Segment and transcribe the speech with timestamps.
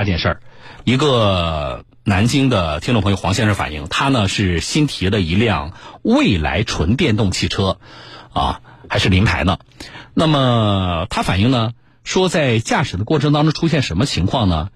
[0.00, 0.40] 那件事儿，
[0.84, 7.76] 一个南京的听众朋友黄先生反映，他呢是新提了一辆蔚来纯电动汽车，
[8.32, 9.58] 啊，还是临牌呢。
[10.14, 14.70] 那么他反映呢，说在驾驶的过程当中出现什么情况呢？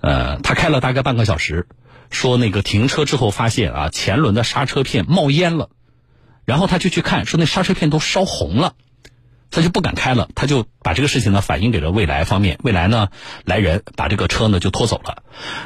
[0.00, 1.66] 呃，他开了大概半个小时，
[2.10, 5.70] 说那个停车之后发现啊，前轮的刹车片冒烟了，
[6.44, 8.74] 然后他就去看，说那刹车片都烧红了。
[9.50, 13.08] 他就不敢开了，他就把这个事情呢反映给了未来方面，未来呢
[13.44, 15.22] 来人把这个车呢就拖走了。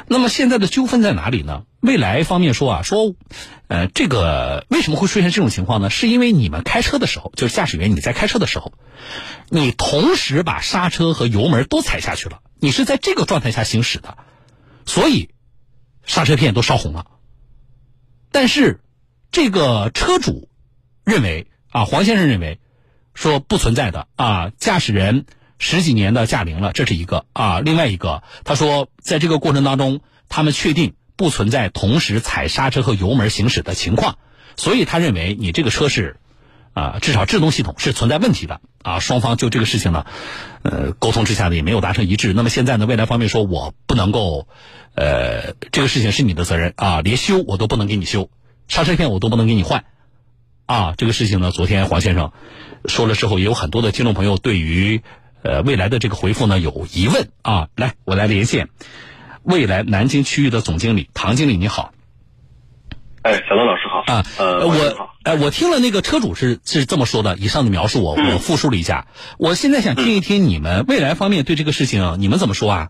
[0.07, 1.63] 那么现在的纠纷在哪里呢？
[1.81, 3.13] 未来方面说啊，说，
[3.67, 5.89] 呃，这个为什么会出现这种情况呢？
[5.89, 8.71] 是因为你们开车的时候，就是驾驶员你在开车的时候，
[9.49, 14.17] 你同时把刹车和油门都踩下去了，你是在这个状态下行驶的，
[14.85, 15.29] 所以
[16.05, 17.07] 刹车片都烧红了。
[18.31, 18.79] 但是
[19.29, 20.47] 这个车主
[21.03, 22.59] 认为啊，黄先生认为。
[23.13, 25.25] 说不存在的啊，驾驶人
[25.59, 27.59] 十几年的驾龄了，这是一个啊。
[27.59, 34.17] 另外一个，他说在这个过程当中，他们确定不存在同时踩刹车和油门行驶的情况，
[34.55, 36.17] 所以他认为你这个车是
[36.73, 38.99] 啊，至少制动系统是存在问题的啊。
[38.99, 40.05] 双方就这个事情呢，
[40.63, 42.33] 呃，沟通之下呢也没有达成一致。
[42.33, 44.47] 那么现在呢，未来方面说我不能够，
[44.95, 48.29] 呃，这个事情是你的责任啊，连修我都不能给你修，
[48.67, 49.85] 刹车片我都不能给你换。
[50.65, 52.31] 啊，这个事情呢，昨天黄先生
[52.85, 55.01] 说了之后，也有很多的听众朋友对于
[55.43, 57.67] 呃未来的这个回复呢有疑问啊。
[57.75, 58.69] 来，我来连线
[59.43, 61.91] 未来南京区域的总经理唐经理，你好。
[63.23, 64.13] 哎，小东老师好。
[64.13, 69.07] 啊，呃，我哎，我听了那个车主是是这么说的，以上的描述我我复述了一下。
[69.37, 72.89] 我现在想听一听你们未来方面对这个事情你们怎么说啊？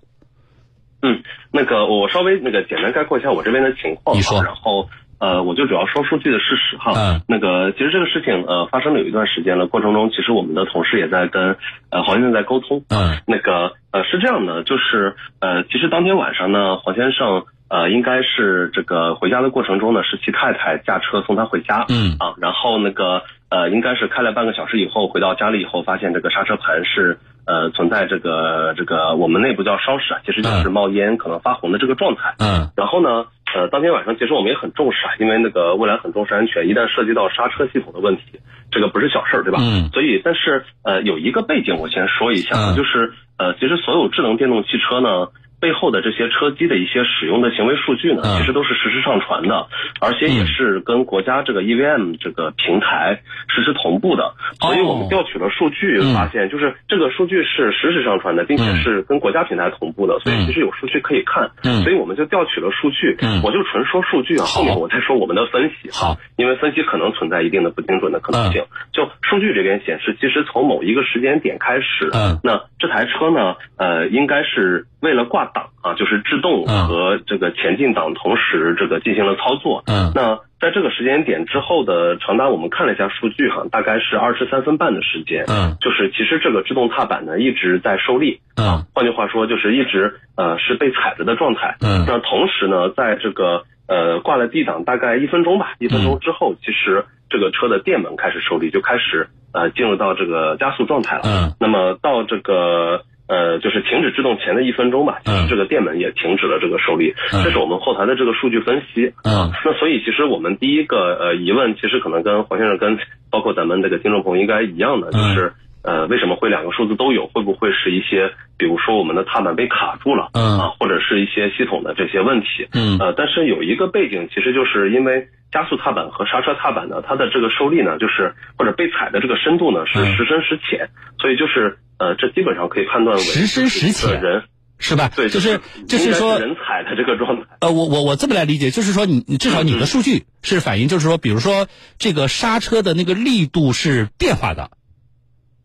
[1.01, 4.15] 嗯，那个我稍微那个简单概括一下我这边的情况。
[4.15, 4.43] 你说。
[4.43, 4.89] 然后。
[5.23, 6.91] 呃，我就主要说数据的事实哈。
[6.97, 7.21] 嗯。
[7.29, 11.55] 那个，其实这个事情呃发生了有一段时间了，过程中其实我们的同事也在跟
[11.91, 12.83] 呃黄先生在沟通。
[12.89, 13.15] 嗯。
[13.25, 21.85] 那个呃是这样的，就是呃其实当天晚上呢，黄先生呃应该是这个回家的过程中呢，是其太太驾车送他回家。
[21.87, 22.17] 嗯。
[22.19, 32.35] 啊，然后那个呃应该是开了半个小时以后回到家里以后，发现这个刹车盘是呃存在这个这个我们内部叫烧屎啊，其实就是冒烟可能发红的这个状态。
[32.39, 32.69] 嗯。
[32.75, 33.25] 然后呢？
[33.55, 38.23] 呃，当天晚上其实我们也很重视啊，因为那个未来很重视安全，一旦涉及到刹车系统的问题，
[38.71, 39.59] 这个不是小事儿，对吧？
[39.61, 39.89] 嗯。
[39.93, 45.27] 所以，但是呃，有一个背景我先说一下，就是呃，其实所有智能电动汽车呢。
[45.63, 49.67] 背后的这些车机的一些使用的行为数据呢，其实都是实时上传的，
[50.01, 54.35] 而且也是跟国家这个 EVM 这个平台实时同步的。
[54.59, 61.49] 所以我们调取了数据，发现就是这个数据是实时上传的，并且是跟国家平台同步的，所以其实有数据可以看。
[61.83, 65.89] 所以我们就调取了数据，我就纯说数据啊，后面我再说我们的分析。
[65.95, 68.61] 好，因为分析可能存在一定的不精准的可能性。
[68.91, 72.11] 就数据这边显示，其实从某一个时间点开始，
[72.43, 75.43] 那这台车呢，呃，应该是为了挂。
[75.53, 79.83] 档啊，就是制动和这个前进档同时这个进行了操作。
[79.85, 85.43] 嗯，那在这个时间点之后的长达，我们看了一下数据哈，大概是二十三分半的时间。
[85.47, 88.39] 嗯，就是其实这个制动踏板呢一直在受力。
[88.55, 91.75] 嗯，换句话说就是一直呃是被踩着的状态。
[91.81, 101.23] 嗯，那同时呢，在这个呃挂了 D 档大概一分钟吧，一分钟之后，其实这个车的电门开始受力，就开始呃进入到这个加速状态了。
[101.25, 103.03] 嗯，那么到这个。
[103.27, 109.13] 呃，就是停止制动前的一分钟吧，其实这个电门也停止了这个受力，这是我们后台的这个数据分析。
[109.23, 112.97] 嗯，那所以其实我们第一个呃疑问，其实可能跟黄先生跟
[113.31, 115.53] 包括咱们这个听众朋友应该一样的，就是
[115.83, 117.27] 呃为什么会两个数字都有？
[117.27, 120.29] 会不会是一些比如说我们的踏板被卡住了？
[120.33, 122.67] 嗯，啊或者是一些系统的这些问题？
[122.73, 130.89] 嗯，呃但是有一个背景，其实就是因为加速踏板和刹车踏板呢，它的这个受力呢，就是或者被踩的这个深度呢是时深时浅，
[131.19, 131.77] 所以就是。
[131.97, 134.43] 呃，这基本上可以判断为实深实浅人
[134.79, 135.09] 是吧？
[135.15, 137.55] 对，就是就是说人踩的这个状态。
[137.61, 141.67] 呃，我我我这么来理解，就是说你你至少你的数据是反映，就是说，比如说
[141.99, 144.71] 这个刹车的那个力度是变化的。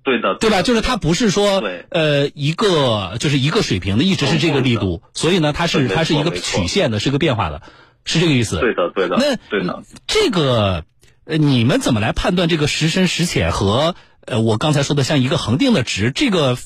[0.05, 0.63] 对的，对吧？
[0.63, 7.63] 就是它不是说呃一个就是一个水平的，一直是这个力度，所以呢，它是它是一个曲线的，是个变化的，
[8.05, 8.61] 是这个意思。
[8.61, 9.17] 对的，对的。
[9.19, 10.85] 那对的，这个
[11.25, 13.97] 呃，你们怎么来判断这个时深时浅和？
[14.29, 16.57] 呃，我刚才说的像一个恒定的值，这个，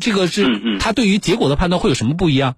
[0.00, 2.56] 这个是它对于结果的判断会有什么不一样？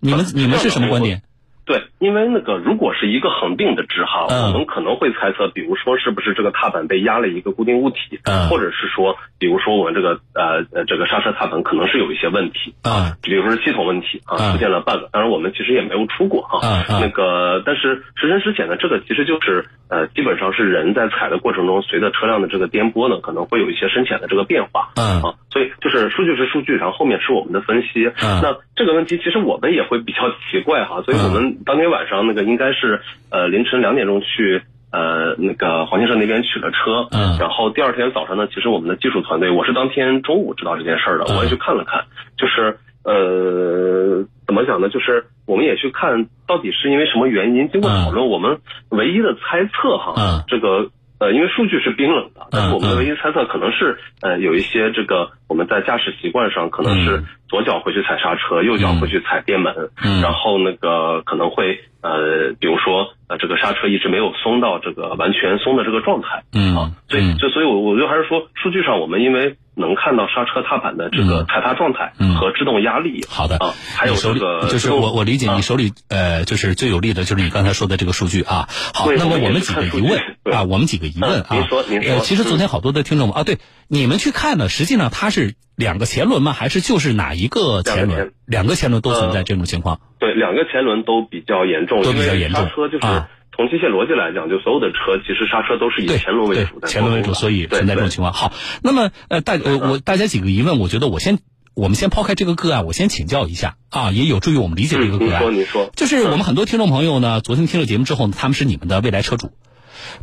[0.00, 1.22] 你们你们是什么观点？
[1.64, 8.18] 对，因为那个如果是一个恒定的值哈，我们可能会猜测，比如说是不是这个踏板被压了一个固定物体，
[8.50, 15.06] 或者是说，比如说我们这个呃呃这个刹车踏板可能是有一些问题啊，比如说是系统问题啊，出现了 bug。
[15.12, 16.58] 当然我们其实也没有出过哈，
[17.00, 28.10] 那个但是实深之浅呢，这个其实就是呃基本上是人在踩的过程中，随着车辆的这个颠簸呢，可能会有一些深浅的这个变化啊，所以就是数据是数据，然后后面是我们的分析。
[28.42, 33.00] 那这个问题其实我们也会比较奇怪哈，所以我们当天晚上那个应该是
[33.30, 42.04] 呃凌晨两点钟去呃那个黄先生那边取了车，嗯，然后第二天早上呢，其实我们的技术团队，我是当天中午知道这件事儿的，我也去看了看，
[42.36, 44.88] 就是呃怎么讲呢？
[44.88, 50.90] 就是我们也去看到底是因为什么原因，经过讨论，我们唯一的猜测哈，嗯，这个。
[51.22, 59.90] 呃，因为数据是冰冷的，但是我们的唯一猜测可能是，呃，有一些这个我们在驾驶习惯上可能是左脚回去踩刹车，右脚回去踩电门，
[60.22, 69.56] 然后那个可能会呃，比如说呃，这个刹车一直没有松到这个完全松的这个状态，嗯啊，所以就所以我我就还是说，数据上我们因为。
[69.74, 73.24] 能看到刹车踏板的这个踩踏状态和制动压力。
[73.26, 78.68] 好的啊，还有这个就是我我理解你手里呃就是最有利的就是你刚才说的这个数据啊。
[78.92, 81.46] 好，那么我们几个疑问啊，我们几个疑问啊。
[81.52, 82.20] 您说您说。
[82.20, 83.60] 其实昨天好多的听众啊，对
[83.92, 86.54] 你们去看呢，实际上它是两个前轮吗？
[86.54, 88.32] 还是就是哪一个前轮？
[88.46, 90.00] 两个前轮都存在这种情况。
[90.18, 92.66] 对，两个前轮都比较严重，都比较严重。
[92.70, 93.06] 车就是。
[93.54, 98.32] 从机械逻辑来讲，就所有的车其实刹车都是以前轮为主的，前轮为主，所以存在这种情况。
[98.32, 98.50] 好，
[98.82, 101.38] 那么呃大呃我大家几个疑问，我觉得我先
[101.74, 105.42] 我们先抛开这个个案，我先请教一下啊，也有助于我们理解这个个案。
[105.42, 109.50] 你说你说，就是我们很多听众朋友呢，昨天听了节目之后呢，他们是你们的未来车主，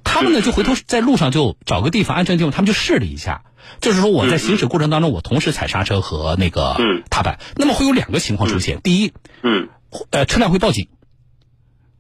[0.04, 3.44] 他们呢就回头在路上就找个地方安全地方，他们就试了一下，
[3.82, 6.76] 就是说我在行驶过程当中，我同时踩刹车和那个
[7.10, 9.70] 踏板，那么会有两个情况出现，第一，嗯，
[10.12, 10.88] 呃车辆会报警，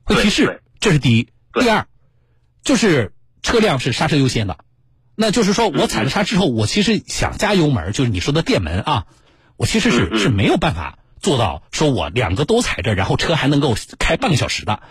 [0.03, 1.87] 会提示，这是第一，第二。
[2.61, 4.57] 就是车辆是刹车优先的，
[5.15, 9.05] 那就是说我踩了刹之后，我其实想加油门，就是你说的电门啊，
[9.55, 14.81] 我其实是是没有办法做到说我两个都踩着，然后车还能够开半个小时的。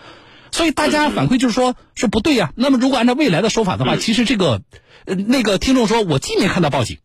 [0.51, 2.51] 所以大家反馈就是说说不对呀。
[2.55, 4.61] 那么如果按照未来的说法的话，其实这个
[5.05, 6.97] 呃那个听众说我既没看到报警，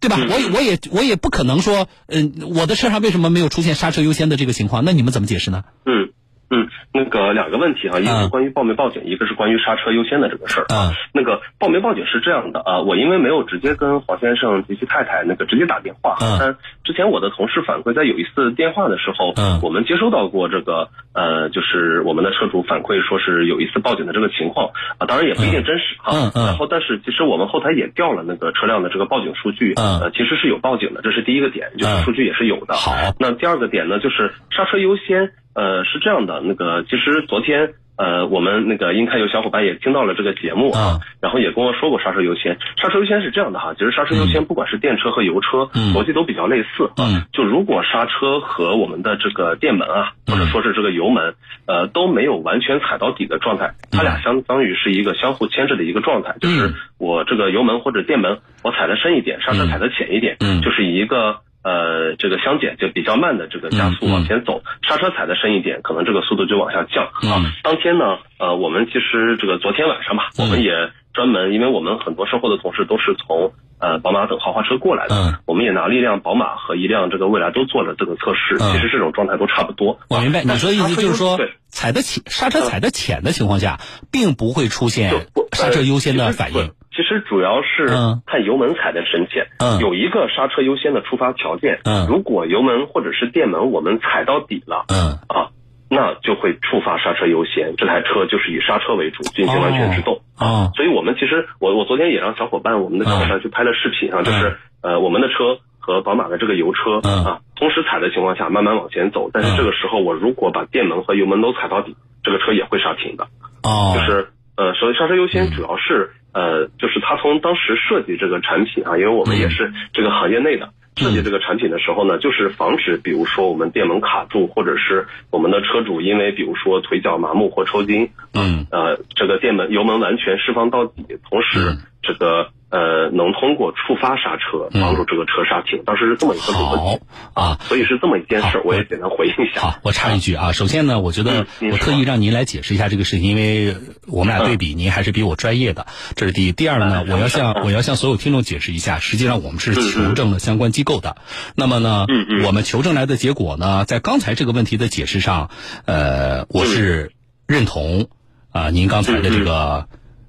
[0.00, 0.16] 对吧？
[0.18, 4.84] 我我也我也不可能说，嗯，我的车上为什么没有出现刹车优先的这个情况？
[4.84, 5.64] 那你们怎么解释呢？
[5.84, 6.12] 嗯。
[6.48, 10.66] 嗯，那个两个问题啊，一个是关于报没报警，一个是关于刹车优先的这个事儿。
[10.74, 10.92] 啊。
[11.12, 26.30] 那个报没报警是这样的啊，我因为没有直接跟黄先生及其太太那个直接打电话，但之前我的同事反馈，在有一次电话的时候，我们接收到过这个呃，就是我们的车主反馈说是有一次报警的这个情况啊，当然也不一定真实哈。
[26.34, 32.74] 然后，但是其实我们后台也调了那个车辆的这个报警数据，呃，其实是有报警的，这是第一个点，就是数据也是有的。
[32.74, 35.32] 好，那第二个点呢，就是刹车优先。
[35.56, 42.58] 呃，是这样的，那个其实昨天呃，我们那个应该有小伙伴也听到了这个节目啊，然后也跟我说过刹车优先。
[42.76, 46.90] 刹车优先是这样的哈，其实刹车优先不管是电车和油车，逻辑都比较类似。
[46.98, 51.34] 嗯，就如果刹车和我们的这个电门啊，或者说是这个油门，
[51.66, 61.40] 呃，都没有完全踩到底的状态，它俩相当于是一个相互牵制的一个状态，就是我这个油门或者电门我踩的深一点，刹车踩的浅一点，嗯，就是一个。
[61.66, 67.06] 呃，这个相减就比较慢的这个加速往前走，刹车踩的深一点，可能这个速度就往下降。
[67.28, 67.42] 啊。
[67.64, 70.70] 当天呢，呃，我们其实这个昨天晚上吧，我们也
[71.12, 79.98] 专门，因为我们很多售后的同事都是从呃宝马等豪华车过来的，我们也拿了一辆宝马和一辆这个蔚来都做了这个测试，其实这种状态都差不多。
[80.08, 81.36] 我明白，你说的意思就是说，
[81.66, 83.80] 踩的浅，刹车踩的浅的情况下，
[84.12, 86.70] 并不会出现刹车优先的反应。
[86.96, 87.86] 其实主要是
[88.24, 89.46] 看油门踩的深浅，
[89.80, 91.80] 有一个刹车优先的触发条件。
[92.08, 94.86] 如果油门或者是电门我们踩到底了，
[95.28, 95.52] 啊，
[95.90, 100.22] 那就会触发刹车优先，这台车就是以刹车为主进行完全制动。
[100.38, 113.28] 啊，所以我们其实我我昨天也让小伙伴我们的小伙伴去拍了视频啊，就是呃我们的车和宝马的这个油车啊同时踩的情况下慢慢往前走，但是这个时候我如果把电门和油门都踩到底，这个车也会刹停的。
[113.62, 116.12] 哦，就是呃所以刹车优先主要是。
[116.36, 131.78] 呃，就是他从当时设计这个产品啊，因为我们也是这个行业内的，设计这个产品的时候呢，就是防止比如说我们电门卡住，或者是我们的车主因为比如说腿脚麻木或抽筋，嗯，呃，这个电门油门完全释放到底，同时。
[132.06, 132.48] 这个。
[132.68, 137.00] 呃，能通过触发刹车帮助这个车刹停，当时是这么一个问题
[137.32, 139.60] 啊，所以是这么一件事，我也简单回应一下。
[139.60, 143.76] 好，我插一句啊，首先呢，我觉得我特意让您来解释一下这个事情，因为
[144.08, 145.86] 我们俩对比，您还是比我专业的，
[146.16, 146.52] 这是第一。
[146.52, 151.16] 第二呢，我要向我要向所有听众解释一下，实际上我们是求证了相关机构的。
[151.54, 152.06] 那么呢，
[152.44, 155.50] 我们求证来的结果呢，在刚才这个问题的解释上，
[155.84, 157.12] 呃，我是
[157.46, 158.08] 认同
[158.50, 159.86] 啊，您刚才的这个。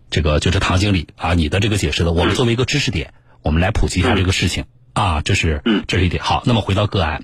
[0.09, 4.65] 这个就是唐经理啊，你的这个解释的，我们作为一个知识点，我们来普及一下这个事情。
[4.93, 6.23] 啊，这是这是一点。
[6.23, 7.23] 好，那么回到个案，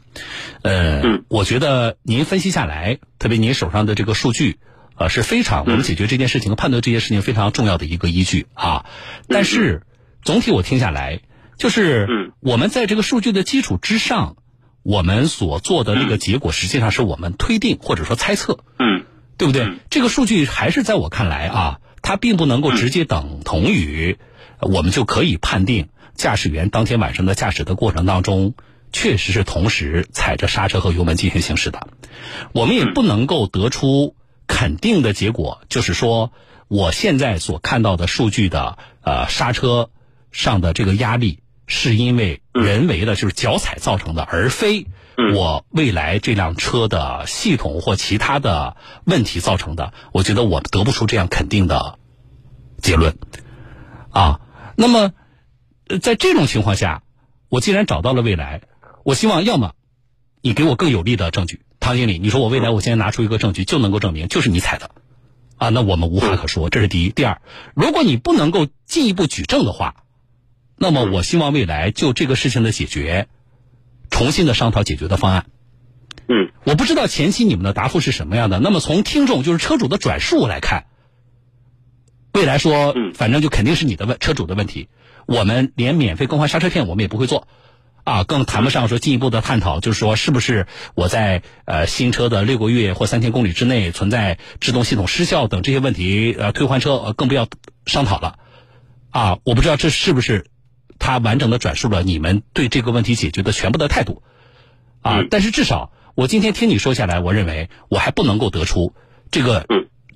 [0.61, 4.59] 呃，我觉得您分析下来，特别您手上的这个数据，
[4.95, 8.85] 呃，是非常我们解决这件事情和、判断这件事情非常重要的一个依据啊。
[9.27, 9.81] 但是
[10.21, 11.21] 总体我听下来，
[11.57, 14.35] 就是我们在这个数据的基础之上，
[14.83, 19.79] 我们所做的那个结果，实际上是我们推定或者说猜测，嗯，对不对？
[19.89, 21.79] 这个数据还是在我看来啊。
[22.03, 24.19] 它并不能够直接等同于，
[24.59, 28.53] 我们就可以判定驾驶员当天晚上的驾驶的过程当中，
[28.91, 31.87] 确实是同时踩着刹车和油门进行行驶的。
[32.51, 36.31] 我们也不能够得出肯定的结果，就是说
[36.67, 39.89] 我现在所看到的数据的呃刹车
[40.31, 44.85] 上的这个压力是因为人为的，就是脚踩造成的，而非
[45.33, 49.93] 我未来这辆车的系统或其他的问题造成的。
[50.11, 51.99] 我觉得我得不出这样肯定的。
[52.81, 53.15] 结论，
[54.09, 54.41] 啊，
[54.75, 55.13] 那么，
[56.01, 57.01] 在这种情况下，
[57.47, 58.63] 我既然找到了未来，
[59.05, 59.71] 我希望要么
[60.41, 64.91] 你给我更有力的证据，唐经理，你说我未来我现在拿出一个证据就能够证明就是你踩的，
[65.55, 67.09] 啊，那我们无话可说，这是第一。
[67.09, 67.41] 第二，
[67.73, 69.95] 如果你不能够进一步举证的话，
[70.75, 73.29] 那么我希望未来就这个事情的解决，
[74.13, 75.47] 重新的商讨解决的方案。
[76.29, 78.59] 嗯，我不知道前期你们的答复是什么样的。
[78.59, 80.85] 那么从听众就是车主的转述来看。
[82.31, 84.87] 未来说，反正就肯定是你的问车主的问题，
[85.25, 87.47] 我们连免费更换刹车片我们也不会做，
[88.03, 90.65] 啊，更谈不上说进一步的探讨，就是说是不是
[90.95, 97.47] 我在呃新车的六个月或三千公里之内存在制动系统失效等这些问题，呃退换车呃更不要
[97.85, 98.39] 商讨了，
[99.11, 100.47] 啊，我不知道这是不是
[100.99, 104.23] 他完整的转述了你们对这个问题解决的全部的态度，
[105.01, 108.93] 啊，但是至少我今天听你说下来，我认为我还不能够得出
[109.31, 109.65] 这个。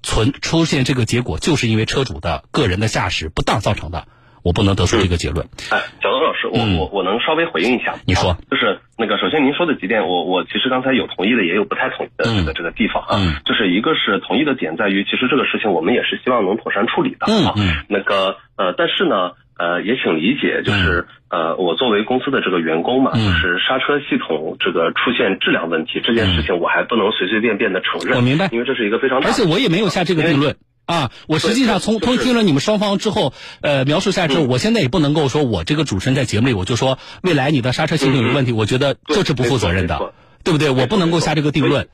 [0.03, 4.07] 存出现这个结果，就是因为车主的个人的驾驶不当造成的，
[4.41, 5.50] 我不能得出这个结论。
[5.69, 7.96] 哎，小东老师，我我我能稍微回应一下？
[8.05, 13.41] 你说，就是那个，首先您说的几点，我我其实刚才有同意的，也有不太同意的这个这个地方啊。
[13.43, 17.55] 就是一个是同意的点在于，其实这个事情我们也是希望能妥善处理的啊。
[17.89, 19.34] 那个呃，但是呢。
[19.58, 28.18] 呃，也请理解，就是呃，我作为公司的这个员工嘛，就是刹车系统这个出现质量问题这件事情，我还不能随随便便的承认。
[28.18, 31.12] 我明白，因为这是一个非常而且我也没有下这个定论啊。
[31.28, 40.70] 我实际上从从听了你们双方之后，呃，描述下之后，我现在也不能够说我这个主持人在节目里我就说未来你的刹车系统有问题，我觉得这是不负责任的，对不对？
[40.70, 41.88] 我不能够下这个定论。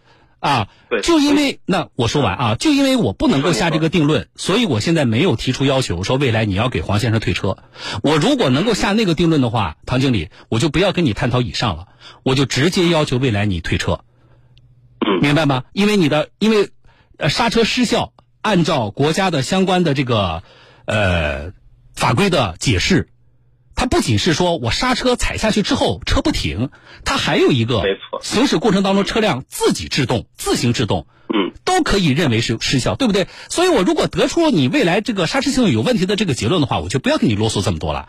[0.43, 0.67] 啊，
[1.03, 7.59] 就因为那我说完啊，就因为我不能够下这个定论，所以我现在没有提出要求说未来你要给黄先生退车。
[8.01, 11.87] 我如果能够下那个定论的话，唐经理，我就不要跟你探讨以上了，
[12.23, 14.01] 我就直接要求未来你退车，
[15.21, 15.63] 明白吗？
[15.71, 16.71] 因为你的因为
[17.17, 20.43] 呃刹车失效，按照国家的相关的这个
[20.83, 21.53] 呃
[21.95, 23.12] 法规的解释。
[23.83, 26.69] 它不仅是说我刹车踩下去之后车不停，
[27.03, 33.27] 它还有一个没错，行驶过程当中车辆自己制动、自行制动，嗯，都可以认为是失效，对不对？
[33.49, 38.07] 所以我如果得出你未来这个刹车系统有问题的这个结论的话，我就不要跟你啰嗦这么多了，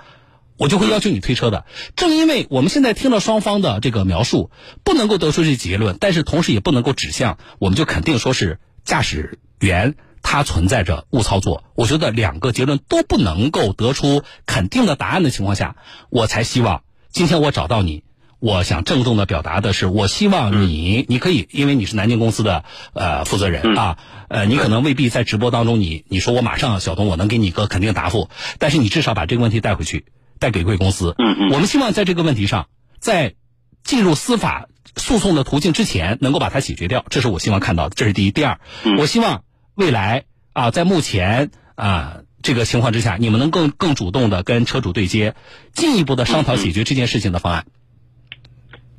[0.58, 1.64] 我就会要求你推车的。
[1.96, 4.52] 正因为我们现在听了双方的这个描述，
[4.84, 9.96] 不能够得出这结论，但是同时也不能够指向，我们就肯定说是驾驶员。
[10.24, 15.76] 它存在着误操作，我觉得两个结论都不能够得出肯定的答案的情况下，
[16.10, 18.02] 我才希望今天我找到你，
[18.40, 22.64] 我想郑重的表达的是，我希望你，你可以，因为你是南京公司的
[22.94, 30.06] 呃负责人啊，呃，你可能未必在直播当中，你你说我马上小东我能给你一个肯定答复，但是你至少把这个问题带回去，
[30.40, 31.14] 带给贵公司。
[31.18, 31.50] 嗯嗯。
[31.52, 32.66] 我们希望在这个问题上，
[32.98, 33.34] 在
[33.84, 38.30] 进入司法诉讼的途径之前，能够把它解决掉，这是我希望看到的，这是第一。
[38.30, 38.58] 第二，
[38.98, 39.44] 我希望。
[39.76, 45.34] 未来啊，在目前啊这个情况之下，你们能更更主动的跟车主对接，
[45.72, 47.64] 进一步的商讨解决这件事情的方案。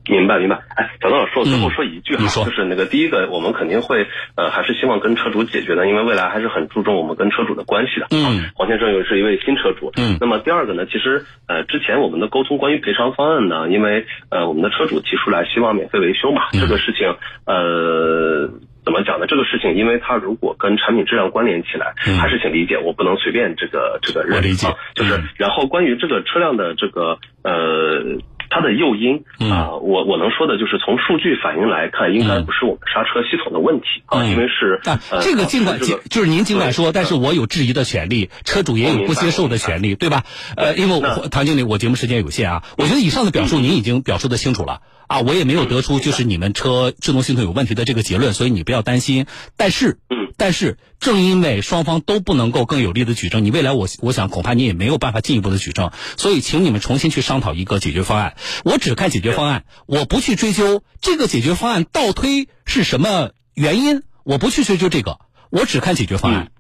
[0.07, 4.05] 明白明白，哎，小东老师，我最后说一句哈，就是那个第一个，我们肯定会
[4.35, 8.07] 呃，还是希望跟车主解决的，因为未来还是很注重我们跟车主的关系的。
[8.11, 9.91] 嗯，黄先生又是一位新车主。
[9.95, 17.15] 嗯，那么第二个呢，其实呃，之前我们的沟通关于赔偿方案呢，因为呃，我们的车主提出来希望免费维修嘛，这个事情
[17.45, 18.51] 呃。
[18.85, 24.41] 怎么讲呢这个事情，因为它如果跟产品质量关联起来，还是请理解，我不能随便这个这个认。
[24.41, 28.21] 理解，就是，然后关于这个车辆的这个呃。
[28.47, 34.79] 它的诱因啊，我我能说的就是从数据反应来看，应该不是我们刹车系统的问题啊，因为是
[35.19, 40.23] 这个尽管就是您尽管说，但是我有质疑的权利，车主也有不接受的权利，对吧？
[40.55, 49.25] 呃，因为我唐经理，我节目时间有限啊，我觉得以上的表述您已经表述的清楚了啊，我也没有得出就是你们车制动系统有问题的这个结论，所以你不要担心。
[49.55, 49.99] 但是，
[50.37, 58.35] 但是正因为双方都不能够更有力的举证，你未来我我想恐怕你也没有办法进一步的举证，所以请你们重新去商讨一个解决方案。
[58.63, 65.19] 我只看解决方案，我不去追究这个解决方案倒推是什么原因，我不去追究这个，
[65.51, 66.51] 我只看解决方案。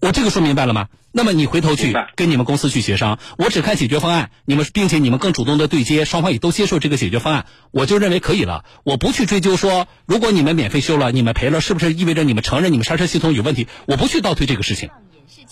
[0.00, 0.88] 我这个说明白了吗？
[1.12, 8.64] 那么你回头去跟你们公司去协商，我只看解决方案，你们并且你们更主动的对接，双方也都接受这个解决方案，我就认为可以了。
[8.84, 13.66] 我不去追究说，如果你们免费修了，你们赔了，是不是意味着你们承认你们刹车系统有问题？
[13.86, 14.90] 我不去倒推这个事情，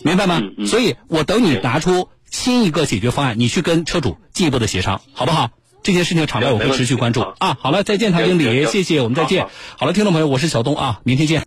[0.02, 0.42] 明白吗？
[0.66, 2.08] 所以我等你拿出。
[2.30, 5.50] 新一个解决方案，你去跟车主进一步的协商，好不好？
[5.84, 7.56] 这件事情场外我会持续关注啊。
[7.60, 9.46] 好了，再见，唐经理，谢谢，我们再见。
[9.78, 11.42] 好了，听众朋友，我是小东啊，明天见。